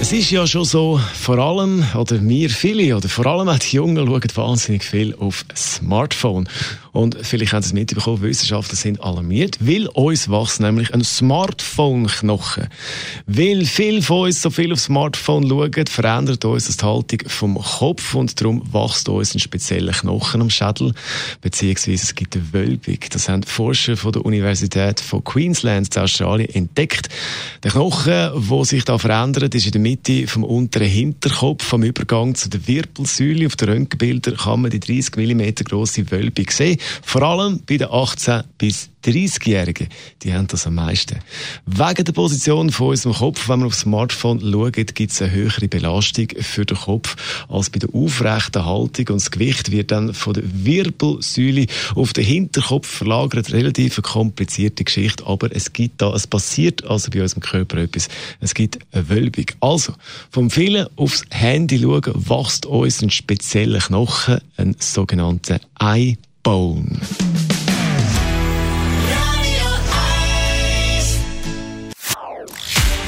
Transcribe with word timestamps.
es 0.00 0.12
ist 0.12 0.30
ja 0.30 0.46
schon 0.46 0.64
so, 0.64 1.00
vor 1.12 1.38
allem, 1.38 1.84
oder 1.94 2.22
wir 2.22 2.50
viele, 2.50 2.96
oder 2.96 3.08
vor 3.08 3.26
allem 3.26 3.48
auch 3.48 3.58
die 3.58 3.76
Jungen 3.76 4.06
schauen 4.06 4.22
wahnsinnig 4.34 4.84
viel 4.84 5.14
auf 5.16 5.44
Smartphone. 5.56 6.48
Und 6.92 7.16
vielleicht 7.22 7.52
haben 7.52 7.62
Sie 7.62 7.68
es 7.68 7.72
mitbekommen, 7.72 8.22
Wissenschaftler 8.22 8.76
sind 8.76 9.00
alarmiert, 9.02 9.58
weil 9.60 9.86
uns 9.88 10.28
wächst 10.28 10.60
nämlich 10.60 10.92
ein 10.94 11.04
Smartphone-Knochen. 11.04 12.68
Weil 13.26 13.64
viele 13.66 14.02
von 14.02 14.26
uns 14.26 14.40
so 14.42 14.50
viel 14.50 14.72
auf 14.72 14.80
Smartphone 14.80 15.48
schauen, 15.48 15.86
verändert 15.86 16.44
uns 16.44 16.76
die 16.76 16.84
Haltung 16.84 17.20
vom 17.26 17.58
Kopf 17.58 18.14
und 18.14 18.40
darum 18.40 18.62
wächst 18.72 19.08
uns 19.08 19.34
ein 19.34 19.40
spezieller 19.40 19.92
Knochen 19.92 20.40
am 20.40 20.50
Schädel, 20.50 20.92
beziehungsweise 21.40 22.02
es 22.02 22.14
gibt 22.14 22.34
eine 22.34 22.52
Wölbung. 22.52 22.98
Das 23.10 23.28
haben 23.28 23.42
Forscher 23.42 23.96
von 23.96 24.12
der 24.12 24.24
Universität 24.24 25.00
von 25.00 25.22
Queensland 25.22 25.94
in 25.94 26.02
Australien 26.02 26.48
entdeckt. 26.50 27.08
Der 27.62 27.72
Knochen, 27.72 28.48
der 28.50 28.64
sich 28.64 28.84
da 28.84 28.98
verändert, 28.98 29.54
ist 29.54 29.66
in 29.66 29.72
der 29.72 29.80
Mitte 29.88 30.26
vom 30.26 30.44
unteren 30.44 30.86
Hinterkopf, 30.86 31.64
vom 31.64 31.82
Übergang 31.82 32.34
zu 32.34 32.50
der 32.50 32.66
Wirbelsäule. 32.66 33.46
Auf 33.46 33.56
den 33.56 33.70
Röntgenbildern 33.70 34.36
kann 34.36 34.60
man 34.60 34.70
die 34.70 34.80
30 34.80 35.16
mm 35.16 35.64
grosse 35.64 36.10
Wölbung 36.10 36.44
sehen. 36.50 36.78
Vor 37.02 37.22
allem 37.22 37.62
bei 37.66 37.78
den 37.78 37.88
18 37.90 38.44
bis 38.58 38.90
30-Jährigen, 39.04 39.88
die 40.22 40.34
haben 40.34 40.48
das 40.48 40.66
am 40.66 40.74
meisten. 40.74 41.18
Wegen 41.66 42.04
der 42.04 42.12
Position 42.12 42.70
von 42.70 42.88
unserem 42.88 43.14
Kopf, 43.14 43.48
wenn 43.48 43.60
man 43.60 43.68
aufs 43.68 43.80
Smartphone 43.80 44.40
schaut, 44.40 44.94
gibt 44.94 45.12
es 45.12 45.22
eine 45.22 45.30
höhere 45.30 45.68
Belastung 45.68 46.28
für 46.40 46.66
den 46.66 46.76
Kopf 46.76 47.16
als 47.48 47.70
bei 47.70 47.78
der 47.78 47.94
aufrechten 47.94 48.64
Haltung 48.64 49.08
und 49.08 49.20
das 49.20 49.30
Gewicht 49.30 49.70
wird 49.70 49.92
dann 49.92 50.14
von 50.14 50.34
der 50.34 50.42
Wirbelsäule 50.44 51.66
auf 51.94 52.12
den 52.12 52.24
Hinterkopf 52.24 52.88
verlagert. 52.88 53.52
Relativ 53.52 53.98
eine 53.98 54.02
komplizierte 54.02 54.84
Geschichte, 54.84 55.24
aber 55.26 55.54
es 55.54 55.72
gibt 55.72 56.02
da, 56.02 56.12
es 56.12 56.26
passiert 56.26 56.84
also 56.84 57.10
bei 57.10 57.22
unserem 57.22 57.42
Körper 57.42 57.78
etwas. 57.78 58.08
Es 58.40 58.52
gibt 58.52 58.78
eine 58.92 59.08
Wölbung. 59.08 59.46
Also, 59.60 59.77
vom 60.30 60.50
vielen 60.50 60.86
aufs 60.96 61.24
Handy 61.30 61.80
schauen, 61.80 62.02
wächst 62.14 62.66
uns 62.66 63.02
ein 63.02 63.10
spezieller 63.10 63.80
Knochen, 63.80 64.40
ein 64.56 64.76
sogenannter 64.78 65.60
Eye 65.80 66.16
Bone. 66.42 67.00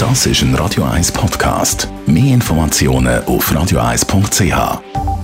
Das 0.00 0.24
ist 0.24 0.40
ein 0.40 0.54
Radio 0.54 0.84
1 0.84 1.12
Podcast. 1.12 1.86
Mehr 2.06 2.32
Informationen 2.32 3.22
auf 3.24 3.52
radio1.ch. 3.52 5.19